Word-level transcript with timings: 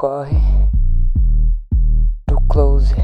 corre 0.00 0.40
do 2.26 2.40
close. 2.48 2.94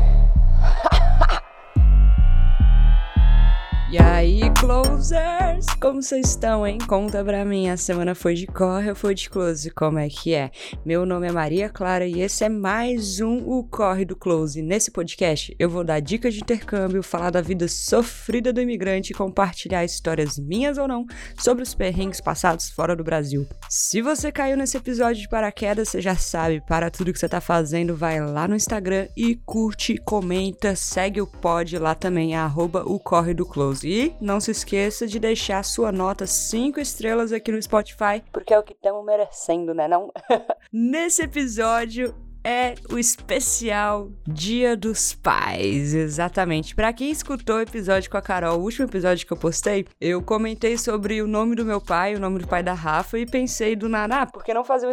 E 3.97 3.99
aí, 3.99 4.41
closers? 4.61 5.65
Como 5.81 6.03
vocês 6.03 6.29
estão, 6.29 6.67
hein? 6.67 6.77
Conta 6.87 7.25
pra 7.25 7.47
mim, 7.47 7.71
a 7.71 7.79
semana 7.79 8.15
foi 8.15 8.35
de 8.35 8.47
corre 8.47 8.91
ou 8.91 8.95
foi 8.95 9.15
de 9.15 9.31
close? 9.31 9.71
Como 9.71 9.99
é 9.99 10.07
que 10.07 10.35
é? 10.35 10.51
Meu 10.85 11.07
nome 11.07 11.27
é 11.27 11.33
Maria 11.33 11.71
Clara 11.71 12.07
e 12.07 12.21
esse 12.21 12.45
é 12.45 12.49
mais 12.51 13.21
um 13.21 13.39
O 13.39 13.65
Corre 13.65 14.05
do 14.05 14.15
Close. 14.15 14.61
Nesse 14.61 14.91
podcast, 14.91 15.57
eu 15.59 15.71
vou 15.71 15.83
dar 15.83 16.01
dicas 16.01 16.35
de 16.35 16.41
intercâmbio, 16.41 17.03
falar 17.03 17.31
da 17.31 17.41
vida 17.41 17.67
sofrida 17.69 18.53
do 18.53 18.61
imigrante 18.61 19.13
e 19.13 19.17
compartilhar 19.17 19.83
histórias 19.83 20.39
minhas 20.39 20.77
ou 20.77 20.87
não 20.87 21.07
sobre 21.39 21.63
os 21.63 21.75
perrengues 21.75 22.21
passados 22.21 22.69
fora 22.69 22.95
do 22.95 23.03
Brasil. 23.03 23.47
Se 23.71 24.03
você 24.03 24.31
caiu 24.31 24.59
nesse 24.59 24.77
episódio 24.77 25.23
de 25.23 25.29
paraquedas, 25.29 25.89
você 25.89 26.03
já 26.03 26.17
sabe, 26.17 26.63
para 26.69 26.91
tudo 26.91 27.15
que 27.15 27.19
você 27.19 27.31
tá 27.31 27.41
fazendo, 27.41 27.97
vai 27.97 28.21
lá 28.21 28.47
no 28.47 28.57
Instagram 28.57 29.09
e 29.17 29.37
curte, 29.37 29.97
comenta, 29.97 30.77
segue 30.77 31.23
o 31.23 31.27
pod 31.27 31.79
lá 31.79 31.95
também, 31.95 32.35
é 32.35 32.39
arroba 32.39 32.83
o 32.85 33.01
Corre 33.01 33.33
do 33.33 33.47
Close. 33.47 33.86
E 33.89 34.13
não 34.21 34.41
se 34.41 34.51
esqueça 34.51 35.07
de 35.07 35.21
deixar 35.21 35.63
sua 35.63 35.93
nota 35.93 36.27
5 36.27 36.81
estrelas 36.81 37.31
aqui 37.31 37.53
no 37.53 37.63
Spotify, 37.63 38.21
porque 38.33 38.53
é 38.53 38.59
o 38.59 38.63
que 38.65 38.73
estamos 38.73 39.07
merecendo, 39.07 39.73
né 39.73 39.87
não? 39.87 40.13
Nesse 40.73 41.23
episódio, 41.23 42.13
é 42.47 42.77
o 42.93 42.97
especial 42.97 44.09
Dia 44.25 44.77
dos 44.77 45.13
Pais, 45.13 45.93
exatamente. 45.93 46.77
Para 46.77 46.93
quem 46.93 47.11
escutou 47.11 47.57
o 47.57 47.61
episódio 47.61 48.09
com 48.09 48.17
a 48.17 48.23
Carol, 48.23 48.61
o 48.61 48.63
último 48.63 48.87
episódio 48.87 49.27
que 49.27 49.33
eu 49.33 49.37
postei, 49.37 49.85
eu 50.01 50.23
comentei 50.23 50.79
sobre 50.79 51.21
o 51.21 51.27
nome 51.27 51.57
do 51.57 51.65
meu 51.65 51.81
pai, 51.81 52.15
o 52.15 52.21
nome 52.21 52.39
do 52.39 52.47
pai 52.47 52.63
da 52.63 52.73
Rafa 52.73 53.19
e 53.19 53.27
pensei 53.27 53.75
do 53.75 53.89
nada, 53.89 54.23
ah, 54.23 54.27
por 54.27 54.45
que 54.45 54.55
não 54.55 54.63
fazer 54.63 54.87
um 54.87 54.93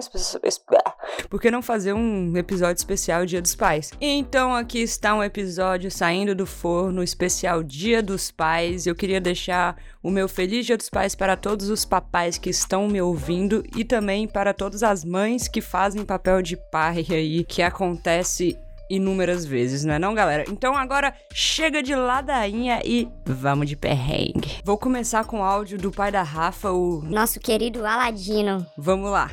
por 1.30 1.40
que 1.40 1.52
não 1.52 1.62
fazer 1.62 1.94
um 1.94 2.36
episódio 2.38 2.80
especial 2.80 3.26
Dia 3.26 3.42
dos 3.42 3.56
Pais? 3.56 3.92
Então 4.02 4.56
aqui 4.56 4.80
está 4.80 5.14
um 5.14 5.24
episódio 5.24 5.92
saindo 5.92 6.34
do 6.34 6.46
forno 6.46 7.04
especial 7.04 7.62
Dia 7.62 8.02
dos 8.02 8.32
Pais. 8.32 8.88
Eu 8.88 8.96
queria 8.96 9.22
deixar 9.22 9.78
o 10.02 10.10
meu 10.10 10.28
feliz 10.28 10.66
Dia 10.66 10.78
dos 10.78 10.90
Pais 10.90 11.16
para 11.16 11.36
todos 11.36 11.70
os 11.70 11.86
papais 11.86 12.38
que 12.38 12.50
estão 12.50 12.88
me 12.88 13.02
ouvindo 13.02 13.64
e 13.76 13.84
também 13.84 14.28
para 14.28 14.54
todas 14.54 14.84
as 14.84 15.04
mães 15.04 15.48
que 15.48 15.62
fazem 15.62 16.06
papel 16.06 16.42
de 16.42 16.58
pai 16.72 17.06
aí 17.10 17.43
que 17.44 17.62
acontece 17.62 18.58
inúmeras 18.90 19.46
vezes, 19.46 19.84
não 19.84 19.94
é 19.94 20.00
não, 20.00 20.14
galera? 20.14 20.44
Então 20.48 20.76
agora 20.76 21.14
chega 21.34 21.82
de 21.82 21.96
ladainha 21.96 22.82
e 22.86 23.08
vamos 23.26 23.68
de 23.68 23.76
perrengue. 23.76 24.60
Vou 24.64 24.78
começar 24.78 25.26
com 25.26 25.40
o 25.40 25.44
áudio 25.44 25.78
do 25.78 25.92
pai 25.92 26.12
da 26.12 26.22
Rafa, 26.22 26.72
o 26.72 27.02
nosso 27.02 27.40
querido 27.40 27.86
Aladino. 27.86 28.66
Vamos 28.78 29.10
lá. 29.10 29.32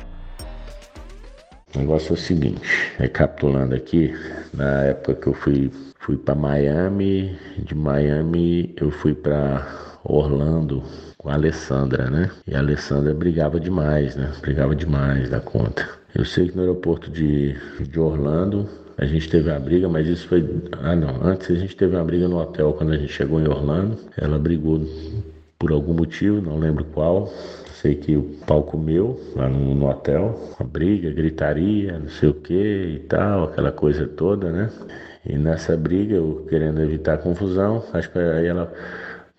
O 1.75 1.79
negócio 1.79 2.11
é 2.11 2.13
o 2.13 2.17
seguinte, 2.17 2.67
recapitulando 2.97 3.73
aqui, 3.73 4.13
na 4.53 4.83
época 4.83 5.15
que 5.15 5.27
eu 5.27 5.33
fui 5.33 5.71
fui 6.01 6.17
para 6.17 6.35
Miami, 6.35 7.37
de 7.59 7.75
Miami 7.75 8.73
eu 8.77 8.91
fui 8.91 9.13
para 9.13 9.99
Orlando 10.03 10.83
com 11.17 11.29
a 11.29 11.33
Alessandra, 11.33 12.09
né? 12.09 12.31
E 12.47 12.55
a 12.55 12.59
Alessandra 12.59 13.13
brigava 13.13 13.59
demais, 13.59 14.15
né? 14.15 14.31
Brigava 14.41 14.75
demais 14.75 15.29
da 15.29 15.39
conta. 15.39 15.87
Eu 16.13 16.25
sei 16.25 16.49
que 16.49 16.55
no 16.55 16.61
aeroporto 16.61 17.09
de, 17.09 17.55
de 17.79 17.99
Orlando 17.99 18.67
a 18.97 19.05
gente 19.05 19.29
teve 19.29 19.49
uma 19.49 19.59
briga, 19.59 19.89
mas 19.89 20.07
isso 20.07 20.27
foi. 20.27 20.47
Ah, 20.73 20.95
não. 20.95 21.25
Antes 21.25 21.49
a 21.49 21.55
gente 21.55 21.75
teve 21.75 21.95
uma 21.95 22.03
briga 22.03 22.27
no 22.27 22.37
hotel 22.39 22.73
quando 22.73 22.91
a 22.91 22.97
gente 22.97 23.11
chegou 23.11 23.39
em 23.39 23.47
Orlando. 23.47 23.97
Ela 24.17 24.37
brigou 24.37 24.85
por 25.57 25.71
algum 25.71 25.93
motivo, 25.93 26.41
não 26.41 26.59
lembro 26.59 26.85
qual. 26.85 27.31
Sei 27.73 27.95
que 27.95 28.15
o 28.15 28.23
pau 28.45 28.61
comeu 28.61 29.19
lá 29.35 29.49
no, 29.49 29.73
no 29.73 29.89
hotel. 29.89 30.53
Uma 30.59 30.67
briga, 30.67 31.09
gritaria, 31.09 31.97
não 31.97 32.09
sei 32.09 32.29
o 32.29 32.33
que 32.33 32.53
e 32.53 32.99
tal, 33.07 33.45
aquela 33.45 33.71
coisa 33.71 34.05
toda, 34.05 34.51
né? 34.51 34.69
E 35.25 35.37
nessa 35.37 35.77
briga, 35.77 36.15
eu 36.15 36.45
querendo 36.49 36.81
evitar 36.81 37.17
confusão, 37.19 37.83
acho 37.93 38.11
que 38.11 38.19
aí 38.19 38.47
ela 38.47 38.71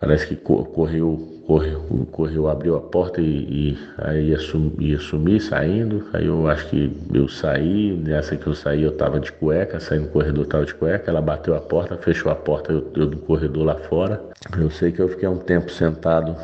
parece 0.03 0.27
que 0.27 0.37
correu 0.37 1.33
correu, 1.47 1.81
correu 2.11 2.49
abriu 2.49 2.77
a 2.77 2.81
porta 2.81 3.21
e, 3.21 3.25
e 3.25 3.79
aí 3.99 4.29
ia, 4.29 4.39
sum, 4.39 4.73
ia 4.79 4.99
sumir 4.99 5.41
saindo. 5.41 6.07
Aí 6.13 6.27
eu 6.27 6.49
acho 6.49 6.69
que 6.69 6.93
eu 7.13 7.29
saí, 7.29 7.93
nessa 7.93 8.37
que 8.37 8.47
eu 8.47 8.55
saí 8.55 8.83
eu 8.83 8.93
tava 8.97 9.21
de 9.21 9.33
cueca, 9.33 9.81
saí 9.81 9.99
no 9.99 10.09
corredor 10.09 10.47
tava 10.47 10.65
de 10.65 10.75
cueca, 10.75 11.11
ela 11.11 11.21
bateu 11.21 11.55
a 11.55 11.61
porta, 11.61 11.97
fechou 11.99 12.31
a 12.31 12.35
porta, 12.35 12.73
eu, 12.73 12.91
eu 12.97 13.07
no 13.07 13.19
corredor 13.19 13.65
lá 13.65 13.75
fora. 13.75 14.23
Eu 14.59 14.71
sei 14.71 14.93
que 14.93 15.01
eu 15.01 15.09
fiquei 15.09 15.29
um 15.29 15.39
tempo 15.39 15.71
sentado 15.71 16.37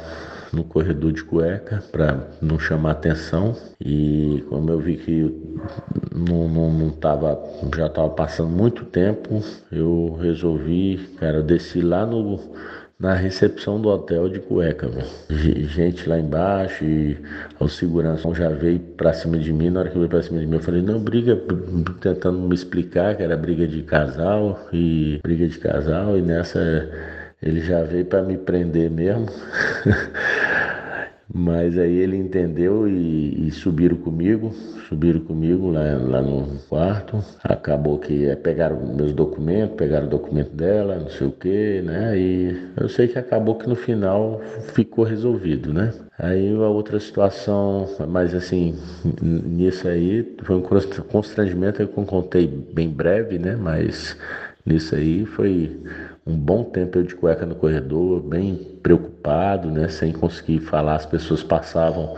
no 0.53 0.65
corredor 0.65 1.13
de 1.13 1.23
cueca 1.23 1.83
para 1.93 2.27
não 2.41 2.59
chamar 2.59 2.93
atenção 2.93 3.55
e 3.81 4.45
como 4.49 4.71
eu 4.71 4.79
vi 4.79 4.97
que 4.97 5.23
não, 6.15 6.49
não, 6.49 6.71
não 6.71 6.91
tava, 6.91 7.39
já 7.77 7.87
estava 7.87 8.09
passando 8.11 8.49
muito 8.49 8.85
tempo, 8.87 9.43
eu 9.71 10.19
resolvi, 10.21 10.97
cara, 11.19 11.39
eu 11.39 11.43
desci 11.43 11.81
lá 11.81 12.07
no 12.07 12.41
na 12.99 13.15
recepção 13.15 13.81
do 13.81 13.89
hotel 13.89 14.29
de 14.29 14.41
cueca. 14.41 14.91
Gente 15.31 16.09
lá 16.09 16.19
embaixo 16.19 16.85
e 16.85 17.17
o 17.61 17.69
segurança 17.69 18.29
já 18.35 18.49
veio 18.49 18.81
pra 18.81 19.13
cima 19.13 19.39
de 19.39 19.53
mim. 19.53 19.71
Na 19.71 19.81
hora 19.81 19.89
que 19.89 19.97
veio 19.97 20.09
pra 20.09 20.23
cima 20.23 20.41
de 20.41 20.47
mim, 20.47 20.57
eu 20.57 20.63
falei, 20.63 20.83
não, 20.83 20.99
briga, 20.99 21.41
tentando 22.01 22.41
me 22.41 22.55
explicar 22.55 23.17
que 23.17 23.23
era 23.23 23.37
briga 23.37 23.67
de 23.69 23.83
casal 23.83 24.69
e 24.73 25.21
briga 25.23 25.47
de 25.47 25.59
casal, 25.59 26.19
e 26.19 26.23
nessa 26.23 26.59
ele 27.41 27.61
já 27.61 27.85
veio 27.85 28.05
para 28.05 28.23
me 28.23 28.37
prender 28.37 28.91
mesmo. 28.91 29.27
Mas 31.33 31.79
aí 31.79 31.93
ele 31.93 32.17
entendeu 32.17 32.89
e, 32.89 33.47
e, 33.47 33.51
subiram 33.51 33.97
comigo, 33.97 34.51
subiram 34.89 35.21
comigo 35.21 35.71
lá, 35.71 35.83
lá 35.99 36.23
no 36.23 36.59
quarto. 36.69 37.23
Acabou 37.45 37.99
que 37.99 38.25
é, 38.27 38.35
pegaram 38.35 38.95
meus 38.95 39.13
documentos, 39.13 39.77
pegaram 39.77 40.07
o 40.07 40.11
documento 40.11 40.51
dela, 40.57 40.99
não 40.99 41.11
sei 41.11 41.27
o 41.27 41.33
que, 41.33 41.83
né? 41.83 42.19
E 42.19 42.73
eu 42.77 42.89
sei 42.89 43.09
que 43.09 43.19
acabou 43.19 43.57
que 43.57 43.69
no 43.69 43.77
final 43.77 44.41
ficou 44.73 45.05
resolvido, 45.05 45.73
né? 45.73 45.93
Aí 46.19 46.51
a 46.55 46.69
outra 46.69 46.99
situação, 46.99 47.87
mas 48.09 48.35
assim, 48.35 48.75
nisso 49.23 49.87
aí 49.87 50.35
foi 50.43 50.57
um 50.57 50.63
constrangimento 50.63 51.87
que 51.87 51.99
eu 51.99 52.05
contei 52.05 52.47
bem 52.47 52.89
breve, 52.89 53.39
né? 53.39 53.55
Mas 53.55 54.17
nisso 54.65 54.95
aí 54.95 55.27
foi 55.27 55.79
um 56.29 56.37
bom 56.37 56.63
tempo 56.63 56.99
eu 56.99 57.03
de 57.03 57.15
cueca 57.15 57.47
no 57.47 57.55
corredor, 57.55 58.21
bem 58.21 58.55
preocupado, 58.83 59.71
né, 59.71 59.89
sem 59.89 60.13
conseguir 60.13 60.61
falar, 60.61 60.97
as 60.97 61.07
pessoas 61.07 61.43
passavam, 61.43 62.15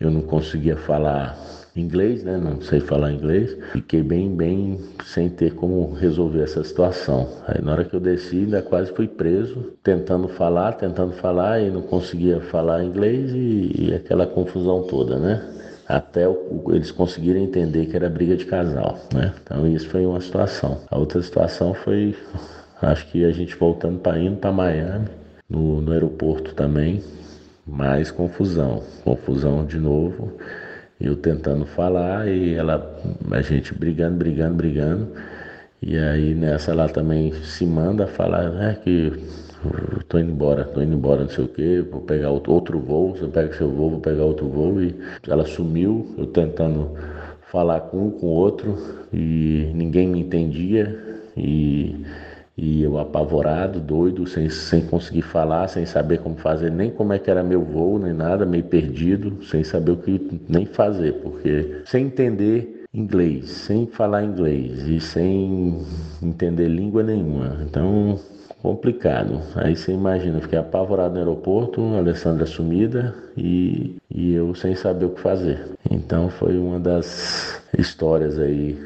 eu 0.00 0.10
não 0.10 0.22
conseguia 0.22 0.76
falar 0.76 1.36
inglês, 1.76 2.24
né, 2.24 2.38
não 2.38 2.60
sei 2.62 2.80
falar 2.80 3.12
inglês, 3.12 3.54
fiquei 3.72 4.02
bem, 4.02 4.34
bem 4.34 4.80
sem 5.04 5.28
ter 5.28 5.54
como 5.54 5.92
resolver 5.92 6.42
essa 6.42 6.64
situação. 6.64 7.28
Aí 7.46 7.60
na 7.60 7.72
hora 7.72 7.84
que 7.84 7.94
eu 7.94 8.00
desci, 8.00 8.38
ainda 8.38 8.62
quase 8.62 8.92
fui 8.92 9.06
preso, 9.06 9.74
tentando 9.82 10.26
falar, 10.26 10.72
tentando 10.72 11.12
falar 11.12 11.60
e 11.60 11.70
não 11.70 11.82
conseguia 11.82 12.40
falar 12.40 12.82
inglês 12.82 13.30
e, 13.32 13.72
e 13.76 13.94
aquela 13.94 14.26
confusão 14.26 14.84
toda, 14.84 15.18
né? 15.18 15.50
até 15.86 16.26
o, 16.26 16.64
eles 16.70 16.90
conseguirem 16.90 17.44
entender 17.44 17.84
que 17.84 17.94
era 17.94 18.08
briga 18.08 18.36
de 18.36 18.46
casal, 18.46 18.98
né? 19.12 19.34
Então 19.42 19.66
isso 19.66 19.86
foi 19.90 20.06
uma 20.06 20.18
situação. 20.18 20.80
A 20.90 20.96
outra 20.96 21.20
situação 21.22 21.74
foi 21.74 22.16
Acho 22.84 23.06
que 23.06 23.24
a 23.24 23.32
gente 23.32 23.56
voltando 23.56 23.98
para 23.98 24.18
indo 24.18 24.36
para 24.36 24.52
Miami, 24.52 25.08
no, 25.48 25.80
no 25.80 25.92
aeroporto 25.92 26.54
também, 26.54 27.02
mais 27.66 28.10
confusão. 28.10 28.82
Confusão 29.02 29.64
de 29.64 29.78
novo. 29.78 30.36
Eu 31.00 31.16
tentando 31.16 31.64
falar 31.64 32.28
e 32.28 32.54
ela, 32.54 33.02
a 33.30 33.40
gente 33.40 33.74
brigando, 33.74 34.16
brigando, 34.18 34.54
brigando. 34.54 35.08
E 35.80 35.96
aí 35.96 36.34
nessa 36.34 36.72
ela 36.72 36.88
também 36.88 37.32
se 37.42 37.64
manda 37.64 38.06
falar, 38.06 38.50
né, 38.50 38.78
que 38.84 39.12
tô 40.08 40.18
indo 40.18 40.30
embora, 40.30 40.64
tô 40.64 40.82
indo 40.82 40.94
embora, 40.94 41.22
não 41.22 41.30
sei 41.30 41.44
o 41.44 41.48
que, 41.48 41.80
vou 41.80 42.02
pegar 42.02 42.30
outro, 42.30 42.52
outro 42.52 42.78
voo, 42.78 43.16
você 43.16 43.26
pega 43.28 43.54
seu 43.54 43.70
voo, 43.70 43.92
vou 43.92 44.00
pegar 44.00 44.24
outro 44.24 44.46
voo. 44.46 44.82
E 44.82 44.94
ela 45.26 45.46
sumiu, 45.46 46.14
eu 46.18 46.26
tentando 46.26 46.90
falar 47.50 47.80
com 47.80 48.08
um, 48.08 48.10
com 48.10 48.26
o 48.26 48.30
outro, 48.30 48.76
e 49.10 49.70
ninguém 49.74 50.06
me 50.06 50.20
entendia. 50.20 51.22
E 51.36 52.04
e 52.56 52.82
eu 52.82 52.98
apavorado, 52.98 53.80
doido, 53.80 54.26
sem, 54.26 54.48
sem 54.48 54.82
conseguir 54.86 55.22
falar, 55.22 55.68
sem 55.68 55.84
saber 55.84 56.18
como 56.18 56.36
fazer, 56.36 56.70
nem 56.70 56.90
como 56.90 57.12
é 57.12 57.18
que 57.18 57.30
era 57.30 57.42
meu 57.42 57.62
voo, 57.62 57.98
nem 57.98 58.12
nada, 58.12 58.46
meio 58.46 58.64
perdido, 58.64 59.42
sem 59.44 59.64
saber 59.64 59.92
o 59.92 59.96
que 59.96 60.40
nem 60.48 60.64
fazer, 60.64 61.14
porque 61.14 61.82
sem 61.84 62.06
entender 62.06 62.84
inglês, 62.94 63.50
sem 63.50 63.86
falar 63.86 64.22
inglês 64.22 64.86
e 64.86 65.00
sem 65.00 65.80
entender 66.22 66.68
língua 66.68 67.02
nenhuma. 67.02 67.58
Então, 67.62 68.20
complicado. 68.64 69.42
Aí 69.56 69.76
você 69.76 69.92
imagina, 69.92 70.40
fiquei 70.40 70.58
apavorado 70.58 71.12
no 71.12 71.20
aeroporto, 71.20 71.82
Alessandra 71.96 72.46
sumida 72.46 73.14
e, 73.36 73.96
e 74.08 74.32
eu 74.32 74.54
sem 74.54 74.74
saber 74.74 75.04
o 75.04 75.10
que 75.10 75.20
fazer. 75.20 75.66
Então 75.90 76.30
foi 76.30 76.56
uma 76.56 76.80
das 76.80 77.60
histórias 77.76 78.38
aí 78.38 78.78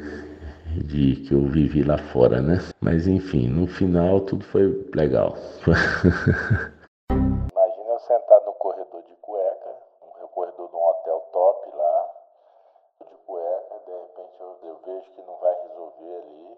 de 0.83 1.27
que 1.27 1.33
eu 1.33 1.41
vivi 1.47 1.83
lá 1.83 1.97
fora, 2.11 2.41
né? 2.41 2.57
Mas 2.81 3.07
enfim, 3.07 3.47
no 3.47 3.67
final 3.67 4.21
tudo 4.21 4.45
foi 4.45 4.67
legal. 4.95 5.35
Imagina 7.11 7.89
eu 7.89 7.99
sentado 7.99 8.45
no 8.45 8.53
corredor 8.53 9.03
de 9.03 9.15
cueca, 9.17 9.75
no 10.21 10.27
corredor 10.29 10.69
de 10.69 10.75
um 10.75 10.83
hotel 10.83 11.19
top 11.31 11.75
lá, 11.75 12.09
de 13.01 13.17
cueca, 13.25 13.75
de 13.85 13.91
repente 13.91 14.39
eu, 14.39 14.57
eu 14.63 14.79
vejo 14.85 15.11
que 15.11 15.21
não 15.23 15.37
vai 15.37 15.53
resolver 15.67 16.15
ali, 16.15 16.57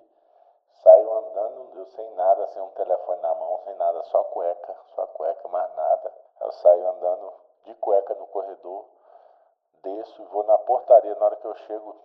saio 0.83 1.13
andando, 1.13 1.69
eu 1.75 1.85
sem 1.87 2.13
nada, 2.15 2.47
sem 2.47 2.61
um 2.61 2.69
telefone 2.69 3.21
na 3.21 3.33
mão, 3.35 3.59
sem 3.65 3.75
nada, 3.75 4.03
só 4.03 4.23
cueca, 4.25 4.75
só 4.95 5.07
cueca, 5.07 5.47
mais 5.47 5.75
nada. 5.75 6.11
Eu 6.41 6.51
saio 6.51 6.89
andando 6.89 7.33
de 7.65 7.73
cueca 7.75 8.13
no 8.15 8.27
corredor, 8.27 8.85
desço 9.83 10.21
e 10.21 10.25
vou 10.25 10.43
na 10.43 10.57
portaria. 10.59 11.15
Na 11.15 11.25
hora 11.25 11.35
que 11.35 11.45
eu 11.45 11.55
chego, 11.55 11.95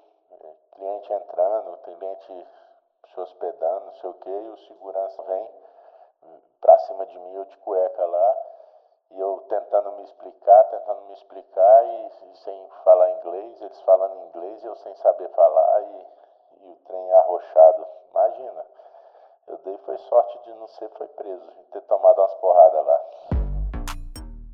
cliente 0.76 1.12
entrando, 1.12 1.78
cliente 1.78 2.46
se 3.12 3.20
hospedando, 3.20 3.86
não 3.86 3.94
sei 3.94 4.10
o 4.10 4.14
que, 4.14 4.30
e 4.30 4.48
o 4.50 4.56
segurança 4.58 5.22
vem 5.22 5.48
pra 6.60 6.78
cima 6.80 7.06
de 7.06 7.18
mim, 7.18 7.34
eu 7.34 7.44
de 7.44 7.56
cueca 7.58 8.04
lá, 8.04 8.36
e 9.12 9.20
eu 9.20 9.44
tentando 9.48 9.92
me 9.92 10.02
explicar, 10.02 10.64
tentando 10.64 11.02
me 11.02 11.14
explicar, 11.14 11.84
e, 11.86 12.10
e 12.32 12.36
sem 12.38 12.68
falar 12.84 13.10
inglês, 13.12 13.62
eles 13.62 13.80
falando 13.82 14.26
inglês 14.26 14.62
e 14.62 14.66
eu 14.66 14.74
sem 14.76 14.94
saber 14.96 15.28
falar, 15.30 15.82
e, 15.82 16.06
e 16.62 16.70
o 16.70 16.76
trem 16.84 17.12
arrochado. 17.12 17.86
Imagina, 18.10 18.66
eu 19.46 19.58
dei 19.58 19.78
foi 19.78 19.96
sorte 19.98 20.38
de 20.40 20.54
não 20.54 20.66
ser 20.68 20.88
foi 20.90 21.08
preso, 21.08 21.52
de 21.52 21.64
ter 21.66 21.82
tomado 21.82 22.18
umas 22.18 22.34
porradas 22.34 22.84
lá. 22.84 23.45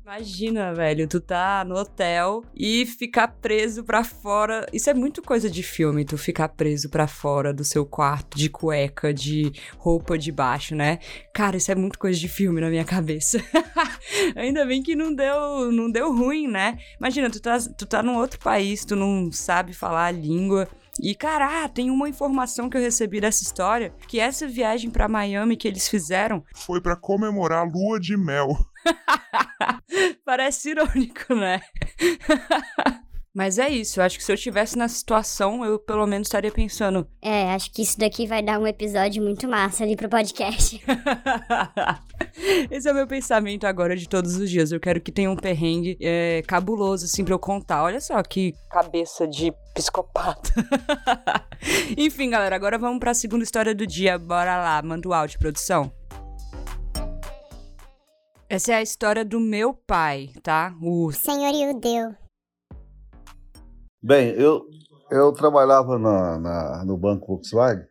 Imagina, 0.05 0.73
velho, 0.73 1.07
tu 1.07 1.21
tá 1.21 1.63
no 1.63 1.75
hotel 1.75 2.43
e 2.53 2.85
ficar 2.85 3.29
preso 3.29 3.85
pra 3.85 4.03
fora. 4.03 4.67
Isso 4.73 4.89
é 4.89 4.93
muito 4.93 5.21
coisa 5.21 5.49
de 5.49 5.63
filme, 5.63 6.03
tu 6.03 6.17
ficar 6.17 6.49
preso 6.49 6.89
pra 6.89 7.07
fora 7.07 7.53
do 7.53 7.63
seu 7.63 7.85
quarto 7.85 8.37
de 8.37 8.49
cueca, 8.49 9.13
de 9.13 9.53
roupa 9.77 10.17
de 10.17 10.29
baixo, 10.29 10.75
né? 10.75 10.99
Cara, 11.33 11.55
isso 11.55 11.71
é 11.71 11.75
muito 11.75 11.97
coisa 11.97 12.19
de 12.19 12.27
filme 12.27 12.59
na 12.59 12.69
minha 12.69 12.83
cabeça. 12.83 13.41
Ainda 14.35 14.65
bem 14.65 14.83
que 14.83 14.93
não 14.93 15.15
deu, 15.15 15.71
não 15.71 15.89
deu 15.89 16.13
ruim, 16.13 16.49
né? 16.49 16.77
Imagina, 16.99 17.29
tu 17.29 17.41
tá, 17.41 17.57
tu 17.77 17.85
tá 17.85 18.03
num 18.03 18.17
outro 18.17 18.39
país, 18.39 18.83
tu 18.83 18.97
não 18.97 19.31
sabe 19.31 19.71
falar 19.71 20.07
a 20.07 20.11
língua. 20.11 20.67
E, 21.01 21.15
cara, 21.15 21.67
tem 21.69 21.89
uma 21.89 22.09
informação 22.09 22.69
que 22.69 22.75
eu 22.75 22.81
recebi 22.81 23.21
dessa 23.21 23.41
história, 23.41 23.93
que 24.07 24.19
essa 24.19 24.47
viagem 24.47 24.91
para 24.91 25.07
Miami 25.07 25.55
que 25.55 25.67
eles 25.67 25.87
fizeram 25.87 26.43
foi 26.53 26.81
para 26.81 26.95
comemorar 26.97 27.61
a 27.61 27.69
lua 27.69 27.99
de 27.99 28.17
mel. 28.17 28.49
Parece 30.25 30.71
irônico, 30.71 31.33
né? 31.35 31.61
Mas 33.35 33.57
é 33.57 33.67
isso, 33.67 33.99
eu 33.99 34.03
acho 34.03 34.15
que 34.15 34.23
se 34.23 34.31
eu 34.31 34.35
estivesse 34.35 34.77
na 34.77 34.87
situação, 34.87 35.65
eu 35.65 35.79
pelo 35.79 36.05
menos 36.05 36.27
estaria 36.27 36.51
pensando. 36.51 37.07
É, 37.19 37.51
acho 37.53 37.71
que 37.71 37.81
isso 37.81 37.97
daqui 37.97 38.27
vai 38.27 38.43
dar 38.43 38.59
um 38.59 38.67
episódio 38.67 39.23
muito 39.23 39.47
massa 39.47 39.83
ali 39.83 39.95
pro 39.95 40.07
podcast. 40.07 40.79
Esse 42.69 42.87
é 42.87 42.91
o 42.91 42.95
meu 42.95 43.07
pensamento 43.07 43.65
agora 43.65 43.95
de 43.97 44.07
todos 44.07 44.35
os 44.35 44.47
dias. 44.51 44.71
Eu 44.71 44.79
quero 44.79 45.01
que 45.01 45.11
tenha 45.11 45.31
um 45.31 45.35
perrengue 45.35 45.97
é, 45.99 46.43
cabuloso, 46.45 47.05
assim, 47.05 47.25
pra 47.25 47.33
eu 47.33 47.39
contar. 47.39 47.83
Olha 47.83 47.99
só 47.99 48.21
que 48.21 48.53
cabeça 48.69 49.27
de 49.27 49.51
psicopata. 49.73 50.53
Enfim, 51.97 52.29
galera, 52.29 52.55
agora 52.55 52.77
vamos 52.77 52.99
pra 52.99 53.15
segunda 53.15 53.43
história 53.43 53.73
do 53.73 53.87
dia. 53.87 54.19
Bora 54.19 54.57
lá, 54.57 54.79
manda 54.83 55.07
o 55.09 55.13
áudio, 55.13 55.39
produção. 55.39 55.91
Essa 58.53 58.73
é 58.73 58.75
a 58.75 58.81
história 58.83 59.25
do 59.25 59.39
meu 59.39 59.73
pai, 59.73 60.29
tá? 60.43 60.77
O 60.79 61.11
Senhor 61.11 61.51
e 61.55 61.73
o 61.73 61.79
Deus. 61.79 62.13
Bem, 63.99 64.29
eu, 64.35 64.67
eu 65.09 65.31
trabalhava 65.31 65.97
na, 65.97 66.37
na, 66.37 66.85
no 66.85 66.95
Banco 66.95 67.25
Volkswagen 67.25 67.87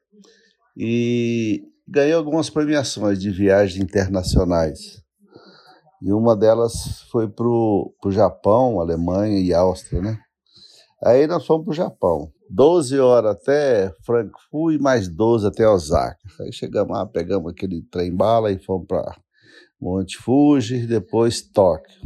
e 0.76 1.64
ganhei 1.85 2.12
algumas 2.12 2.49
premiações 2.49 3.20
de 3.20 3.29
viagens 3.29 3.82
internacionais. 3.82 5.03
E 6.00 6.12
uma 6.12 6.37
delas 6.37 7.03
foi 7.11 7.29
para 7.29 7.44
o 7.49 7.93
Japão, 8.11 8.81
Alemanha 8.81 9.41
e 9.41 9.53
Áustria, 9.53 10.00
né? 10.00 10.17
Aí 11.03 11.26
nós 11.26 11.44
fomos 11.44 11.64
para 11.64 11.73
o 11.73 11.75
Japão. 11.75 12.32
12 12.49 13.00
horas 13.00 13.32
até 13.32 13.93
Frankfurt 14.06 14.76
e 14.76 14.79
mais 14.81 15.09
12 15.09 15.44
até 15.44 15.69
Osaka. 15.69 16.19
Aí 16.41 16.53
chegamos 16.53 16.97
lá, 16.97 17.05
pegamos 17.05 17.50
aquele 17.50 17.82
trem-bala 17.91 18.53
e 18.53 18.61
fomos 18.61 18.87
para 18.87 19.12
Monte 19.82 20.17
Fuji, 20.17 20.87
depois 20.87 21.43
Tóquio. 21.43 22.00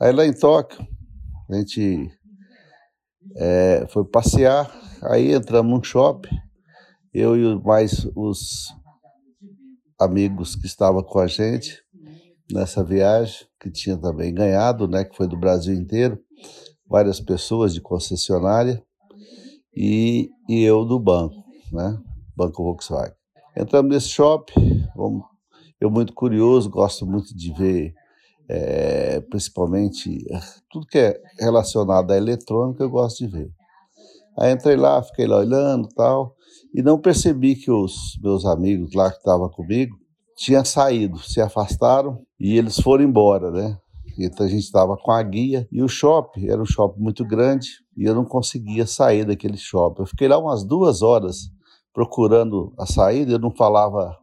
Aí 0.00 0.12
lá 0.12 0.26
em 0.26 0.32
Tóquio, 0.32 0.84
a 1.48 1.54
gente 1.54 2.10
é, 3.36 3.86
foi 3.90 4.04
passear, 4.04 4.68
aí 5.02 5.32
entramos 5.32 5.72
num 5.72 5.82
shopping, 5.82 6.36
eu 7.12 7.36
e 7.36 7.62
mais 7.62 8.04
os 8.16 8.74
amigos 10.00 10.56
que 10.56 10.66
estavam 10.66 11.00
com 11.04 11.20
a 11.20 11.28
gente 11.28 11.80
nessa 12.50 12.82
viagem, 12.82 13.46
que 13.60 13.70
tinha 13.70 13.96
também 13.96 14.34
ganhado, 14.34 14.88
né, 14.88 15.04
que 15.04 15.16
foi 15.16 15.28
do 15.28 15.38
Brasil 15.38 15.74
inteiro, 15.74 16.18
várias 16.88 17.20
pessoas 17.20 17.72
de 17.72 17.80
concessionária 17.80 18.82
e, 19.76 20.28
e 20.48 20.64
eu 20.64 20.84
do 20.84 20.98
banco, 20.98 21.36
né, 21.72 21.96
Banco 22.36 22.64
Volkswagen. 22.64 23.14
Entramos 23.56 23.94
nesse 23.94 24.08
shopping, 24.08 24.84
eu 25.84 25.90
muito 25.90 26.12
curioso, 26.12 26.70
gosto 26.70 27.06
muito 27.06 27.36
de 27.36 27.52
ver 27.52 27.94
é, 28.48 29.20
principalmente 29.22 30.24
tudo 30.70 30.86
que 30.86 30.98
é 30.98 31.20
relacionado 31.38 32.10
à 32.10 32.16
eletrônica 32.16 32.82
eu 32.82 32.90
gosto 32.90 33.18
de 33.18 33.26
ver. 33.26 33.50
Aí 34.38 34.52
entrei 34.52 34.76
lá, 34.76 35.02
fiquei 35.02 35.26
lá 35.26 35.38
olhando 35.38 35.88
tal, 35.94 36.34
e 36.74 36.82
não 36.82 36.98
percebi 36.98 37.54
que 37.54 37.70
os 37.70 38.18
meus 38.22 38.44
amigos 38.44 38.94
lá 38.94 39.10
que 39.10 39.18
estavam 39.18 39.48
comigo 39.48 39.96
tinham 40.36 40.64
saído, 40.64 41.18
se 41.20 41.40
afastaram 41.40 42.20
e 42.38 42.58
eles 42.58 42.78
foram 42.80 43.04
embora, 43.04 43.50
né? 43.50 43.78
Então 44.18 44.46
a 44.46 44.48
gente 44.48 44.64
estava 44.64 44.96
com 44.96 45.12
a 45.12 45.22
guia 45.22 45.68
e 45.70 45.82
o 45.82 45.88
shopping 45.88 46.48
era 46.48 46.60
um 46.60 46.66
shopping 46.66 47.00
muito 47.00 47.24
grande 47.24 47.68
e 47.96 48.04
eu 48.04 48.14
não 48.14 48.24
conseguia 48.24 48.86
sair 48.86 49.24
daquele 49.24 49.56
shopping. 49.56 50.02
Eu 50.02 50.06
fiquei 50.06 50.28
lá 50.28 50.38
umas 50.38 50.64
duas 50.64 51.02
horas 51.02 51.50
procurando 51.92 52.72
a 52.76 52.86
saída, 52.86 53.32
eu 53.32 53.38
não 53.38 53.52
falava 53.52 54.16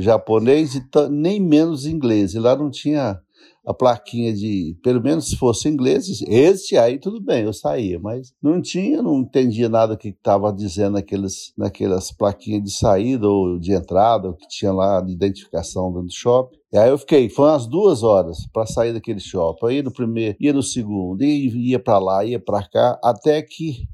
japonês 0.00 0.74
e 0.74 0.82
nem 1.10 1.40
menos 1.40 1.86
inglês. 1.86 2.34
E 2.34 2.38
lá 2.38 2.56
não 2.56 2.70
tinha 2.70 3.20
a 3.64 3.74
plaquinha 3.74 4.32
de, 4.32 4.76
pelo 4.82 5.02
menos 5.02 5.28
se 5.28 5.36
fosse 5.36 5.68
inglês, 5.68 6.22
esse 6.26 6.76
aí 6.76 6.98
tudo 6.98 7.20
bem, 7.20 7.44
eu 7.44 7.52
saía, 7.52 8.00
mas 8.00 8.32
não 8.42 8.60
tinha, 8.60 9.02
não 9.02 9.20
entendia 9.20 9.68
nada 9.68 9.96
que 9.96 10.08
estava 10.08 10.52
dizendo 10.52 10.94
naqueles, 10.94 11.52
naquelas 11.56 12.10
plaquinhas 12.10 12.62
de 12.64 12.70
saída 12.70 13.28
ou 13.28 13.58
de 13.58 13.72
entrada, 13.72 14.30
o 14.30 14.34
que 14.34 14.48
tinha 14.48 14.72
lá 14.72 15.00
de 15.00 15.12
identificação 15.12 15.92
dentro 15.92 16.06
do 16.06 16.12
shopping. 16.12 16.58
E 16.72 16.78
aí 16.78 16.88
eu 16.88 16.98
fiquei, 16.98 17.28
foi 17.28 17.48
umas 17.48 17.66
duas 17.66 18.02
horas 18.02 18.38
para 18.52 18.66
sair 18.66 18.92
daquele 18.92 19.20
shopping. 19.20 19.66
Aí 19.66 19.82
no 19.82 19.92
primeiro, 19.92 20.36
ia 20.40 20.52
no 20.52 20.62
segundo, 20.62 21.22
ia 21.22 21.78
para 21.78 21.98
lá, 21.98 22.24
ia 22.24 22.40
para 22.40 22.66
cá, 22.68 22.98
até 23.02 23.42
que 23.42 23.88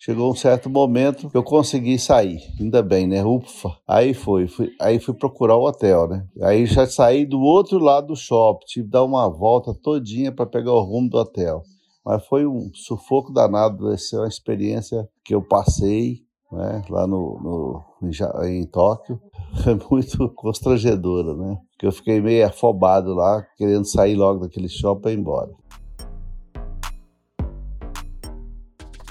Chegou 0.00 0.30
um 0.30 0.34
certo 0.34 0.70
momento 0.70 1.28
que 1.28 1.36
eu 1.36 1.42
consegui 1.42 1.98
sair, 1.98 2.40
ainda 2.60 2.80
bem, 2.82 3.06
né? 3.06 3.24
Ufa. 3.24 3.76
Aí 3.86 4.14
foi, 4.14 4.46
fui, 4.46 4.70
aí 4.80 5.00
fui 5.00 5.12
procurar 5.12 5.56
o 5.56 5.66
hotel, 5.66 6.06
né? 6.06 6.24
Aí 6.40 6.66
já 6.66 6.86
saí 6.86 7.26
do 7.26 7.40
outro 7.40 7.78
lado 7.80 8.08
do 8.08 8.16
shopping, 8.16 8.64
tive 8.66 8.86
que 8.86 8.92
dar 8.92 9.02
uma 9.02 9.28
volta 9.28 9.74
todinha 9.74 10.30
para 10.30 10.46
pegar 10.46 10.72
o 10.72 10.82
rumo 10.82 11.10
do 11.10 11.18
hotel. 11.18 11.62
Mas 12.06 12.24
foi 12.26 12.46
um 12.46 12.70
sufoco 12.72 13.32
danado, 13.32 13.92
essa 13.92 14.16
é 14.16 14.20
uma 14.20 14.28
experiência 14.28 15.08
que 15.24 15.34
eu 15.34 15.42
passei 15.42 16.22
né, 16.50 16.82
lá 16.88 17.06
no, 17.06 17.84
no 18.00 18.08
em, 18.44 18.60
em 18.60 18.66
Tóquio. 18.66 19.20
Foi 19.64 19.78
muito 19.90 20.28
constrangedora, 20.30 21.34
né? 21.34 21.58
Porque 21.72 21.86
eu 21.86 21.92
fiquei 21.92 22.20
meio 22.20 22.46
afobado 22.46 23.14
lá, 23.14 23.42
querendo 23.56 23.84
sair 23.84 24.14
logo 24.14 24.40
daquele 24.40 24.68
shopping 24.68 25.08
e 25.08 25.12
ir 25.12 25.18
embora. 25.18 25.50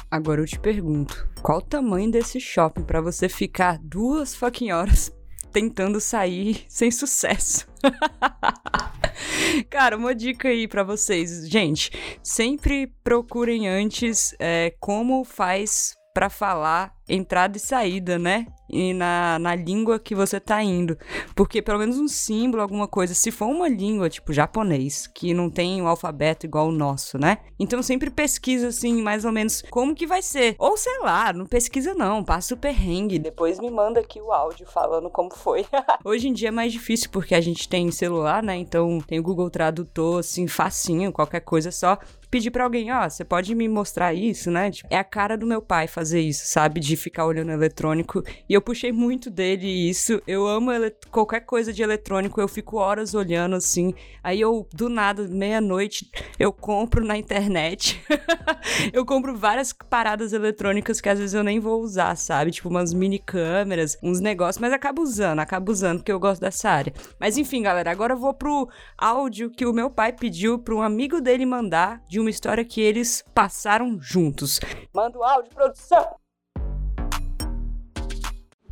Agora 0.09 0.41
eu 0.41 0.45
te 0.45 0.57
pergunto, 0.57 1.27
qual 1.41 1.57
o 1.57 1.61
tamanho 1.61 2.09
desse 2.09 2.39
shopping 2.39 2.83
para 2.83 3.01
você 3.01 3.27
ficar 3.27 3.77
duas 3.81 4.33
fucking 4.33 4.71
horas 4.71 5.11
tentando 5.51 5.99
sair 5.99 6.65
sem 6.69 6.89
sucesso? 6.89 7.67
Cara, 9.69 9.97
uma 9.97 10.15
dica 10.15 10.47
aí 10.47 10.67
para 10.67 10.83
vocês. 10.83 11.49
Gente, 11.49 11.91
sempre 12.23 12.87
procurem 13.03 13.67
antes 13.67 14.33
é, 14.39 14.73
como 14.79 15.25
faz 15.25 15.93
para 16.13 16.29
falar 16.29 16.93
entrada 17.07 17.57
e 17.57 17.59
saída, 17.59 18.17
né? 18.17 18.47
E 18.69 18.93
na, 18.93 19.39
na 19.39 19.55
língua 19.55 19.99
que 19.99 20.15
você 20.15 20.39
tá 20.39 20.61
indo. 20.61 20.97
Porque 21.35 21.61
pelo 21.61 21.79
menos 21.79 21.97
um 21.97 22.07
símbolo, 22.07 22.61
alguma 22.61 22.87
coisa, 22.87 23.13
se 23.13 23.31
for 23.31 23.45
uma 23.47 23.67
língua, 23.67 24.09
tipo 24.09 24.33
japonês, 24.33 25.07
que 25.07 25.33
não 25.33 25.49
tem 25.49 25.81
o 25.81 25.87
alfabeto 25.87 26.45
igual 26.45 26.67
o 26.67 26.71
nosso, 26.71 27.17
né? 27.17 27.39
Então 27.59 27.81
sempre 27.81 28.09
pesquisa, 28.09 28.67
assim, 28.67 29.01
mais 29.01 29.25
ou 29.25 29.31
menos 29.31 29.63
como 29.69 29.95
que 29.95 30.05
vai 30.05 30.21
ser. 30.21 30.55
Ou 30.57 30.77
sei 30.77 30.99
lá, 30.99 31.31
não 31.33 31.45
pesquisa 31.45 31.93
não, 31.93 32.23
passa 32.23 32.53
o 32.53 32.57
perrengue, 32.57 33.19
depois 33.19 33.59
me 33.59 33.69
manda 33.69 33.99
aqui 33.99 34.21
o 34.21 34.31
áudio 34.31 34.65
falando 34.65 35.09
como 35.09 35.33
foi. 35.33 35.65
Hoje 36.03 36.27
em 36.27 36.33
dia 36.33 36.49
é 36.49 36.51
mais 36.51 36.71
difícil 36.71 37.09
porque 37.11 37.35
a 37.35 37.41
gente 37.41 37.67
tem 37.67 37.91
celular, 37.91 38.43
né? 38.43 38.55
Então 38.55 38.99
tem 39.05 39.19
o 39.19 39.23
Google 39.23 39.49
Tradutor, 39.49 40.19
assim, 40.19 40.47
facinho, 40.47 41.11
qualquer 41.11 41.41
coisa 41.41 41.71
só 41.71 41.97
pedir 42.29 42.51
para 42.51 42.63
alguém, 42.63 42.91
ó, 42.91 43.05
oh, 43.05 43.09
você 43.09 43.23
pode 43.23 43.55
me 43.55 43.67
mostrar 43.67 44.13
isso, 44.13 44.51
né? 44.51 44.69
Tipo, 44.69 44.87
é 44.91 44.97
a 44.97 45.03
cara 45.03 45.37
do 45.37 45.47
meu 45.47 45.61
pai 45.61 45.87
fazer 45.87 46.19
isso, 46.19 46.45
sabe? 46.45 46.79
De 46.79 46.95
ficar 46.97 47.25
olhando 47.25 47.51
eletrônico. 47.51 48.23
E 48.49 48.56
eu 48.57 48.61
puxei 48.61 48.91
muito 48.91 49.29
dele 49.29 49.67
isso. 49.67 50.19
Eu 50.25 50.47
amo 50.47 50.71
qualquer 51.11 51.41
coisa 51.41 51.71
de 51.71 51.83
eletrônico, 51.83 52.41
eu 52.41 52.47
fico 52.47 52.77
horas 52.77 53.13
olhando 53.13 53.55
assim. 53.55 53.93
Aí 54.23 54.41
eu, 54.41 54.67
do 54.73 54.89
nada, 54.89 55.27
meia-noite, 55.27 56.09
eu 56.39 56.51
compro 56.51 57.05
na 57.05 57.15
internet. 57.15 58.03
eu 58.91 59.05
compro 59.05 59.37
várias 59.37 59.71
paradas 59.71 60.33
eletrônicas 60.33 60.99
que 60.99 61.07
às 61.07 61.19
vezes 61.19 61.35
eu 61.35 61.43
nem 61.43 61.59
vou 61.59 61.79
usar, 61.81 62.15
sabe? 62.15 62.49
Tipo 62.49 62.69
umas 62.69 62.93
mini 62.93 63.19
câmeras, 63.19 63.95
uns 64.01 64.19
negócios, 64.19 64.59
mas 64.59 64.73
acabo 64.73 65.03
usando, 65.03 65.39
acabo 65.39 65.71
usando 65.71 65.99
porque 65.99 66.11
eu 66.11 66.19
gosto 66.19 66.41
dessa 66.41 66.71
área. 66.71 66.93
Mas 67.19 67.37
enfim, 67.37 67.61
galera, 67.61 67.91
agora 67.91 68.13
eu 68.13 68.17
vou 68.17 68.33
pro 68.33 68.67
áudio 68.97 69.51
que 69.51 69.67
o 69.67 69.73
meu 69.73 69.91
pai 69.91 70.13
pediu 70.13 70.57
para 70.57 70.73
um 70.73 70.81
amigo 70.81 71.21
dele 71.21 71.45
mandar 71.45 72.01
de 72.09 72.19
uma 72.19 72.31
história 72.31 72.65
que 72.65 72.81
eles 72.81 73.23
passaram 73.35 73.99
juntos. 74.01 74.59
Manda 74.91 75.19
o 75.19 75.23
áudio, 75.23 75.51
produção! 75.53 76.26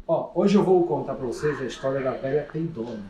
Ó, 0.08 0.30
hoje 0.36 0.56
eu 0.56 0.64
vou 0.64 0.86
contar 0.86 1.16
para 1.16 1.26
vocês 1.26 1.60
a 1.60 1.66
história 1.66 2.00
da 2.00 2.12
velha 2.12 2.48
peidona. 2.52 3.04